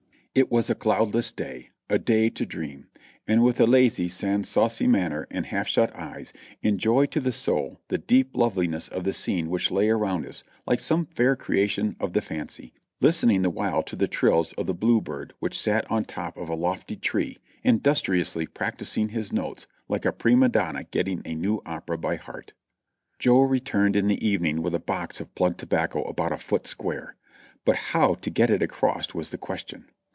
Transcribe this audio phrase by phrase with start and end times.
[0.33, 2.87] It was a cloudless day,— a day to dream.—
[3.27, 6.31] and with a lazy sans soua manner and half shut eyes,
[6.61, 8.69] enjoy to the soul the d^p^ov!
[8.69, 12.27] mess of the scene which lay around us like some fair creation of sat o^tf'
[12.31, 18.45] f""'7 '^'.''^''^''''^'^^^"^°^ ^he blue bird which sat on the top of a lofty tree industriously
[18.47, 22.53] practicing his notes like a prima donna getting a new opera by heart
[23.19, 27.17] Toe returned in the evening with a box of plug tobacco about a foot square;
[27.65, 29.89] bu how to get it across was the question.